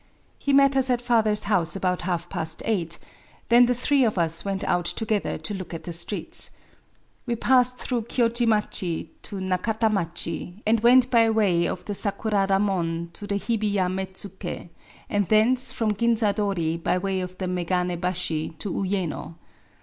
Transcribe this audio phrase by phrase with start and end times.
[0.39, 2.97] He met us at father's house about half past eight:
[3.49, 6.49] then the three of us went out together to look at the streets.
[7.27, 13.11] We passed through Koji machi to Nakatamachi, and went by way of the Sakurada Mon
[13.13, 14.69] to the Hibiya Metsuke,
[15.07, 19.35] and thence from Ginzaddri by way of the Megane Bashi to Uycno.